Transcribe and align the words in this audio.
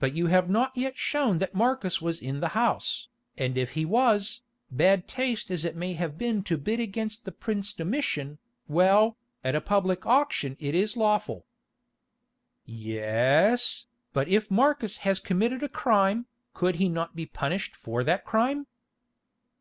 But 0.00 0.14
you 0.14 0.26
have 0.26 0.50
not 0.50 0.76
yet 0.76 0.96
shown 0.96 1.38
that 1.38 1.54
Marcus 1.54 2.02
was 2.02 2.20
in 2.20 2.40
the 2.40 2.48
house, 2.58 3.06
and 3.38 3.56
if 3.56 3.74
he 3.78 3.84
was, 3.84 4.40
bad 4.68 5.06
taste 5.06 5.48
as 5.48 5.64
it 5.64 5.76
may 5.76 5.92
have 5.92 6.18
been 6.18 6.42
to 6.42 6.58
bid 6.58 6.80
against 6.80 7.24
the 7.24 7.30
prince 7.30 7.72
Domitian, 7.72 8.38
well, 8.66 9.16
at 9.44 9.54
a 9.54 9.60
public 9.60 10.04
auction 10.06 10.56
it 10.58 10.74
is 10.74 10.96
lawful." 10.96 11.46
"Ye—es, 12.64 13.86
but 14.12 14.26
if 14.26 14.50
Marcus 14.50 14.96
has 15.06 15.20
committed 15.20 15.62
a 15.62 15.68
crime, 15.68 16.26
could 16.52 16.74
he 16.74 16.88
not 16.88 17.14
be 17.14 17.24
punished 17.24 17.76
for 17.76 18.02
that 18.02 18.24
crime?" 18.24 18.66